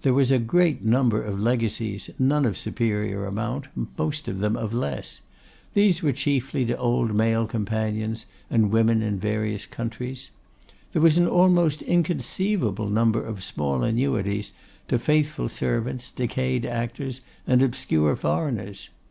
There 0.00 0.14
was 0.14 0.30
a 0.30 0.38
great 0.38 0.82
number 0.82 1.20
of 1.20 1.38
legacies, 1.38 2.08
none 2.18 2.46
of 2.46 2.56
superior 2.56 3.26
amount, 3.26 3.66
most 3.98 4.26
of 4.26 4.38
them 4.38 4.56
of 4.56 4.72
less: 4.72 5.20
these 5.74 6.02
were 6.02 6.12
chiefly 6.14 6.62
left 6.62 6.68
to 6.68 6.78
old 6.78 7.14
male 7.14 7.46
companions, 7.46 8.24
and 8.48 8.70
women 8.70 9.02
in 9.02 9.18
various 9.20 9.66
countries. 9.66 10.30
There 10.94 11.02
was 11.02 11.18
an 11.18 11.26
almost 11.26 11.82
inconceivable 11.82 12.88
number 12.88 13.22
of 13.22 13.44
small 13.44 13.82
annuities 13.82 14.52
to 14.88 14.98
faithful 14.98 15.50
servants, 15.50 16.10
decayed 16.10 16.64
actors, 16.64 17.20
and 17.46 17.60
obscure 17.60 18.16
foreigners. 18.16 18.88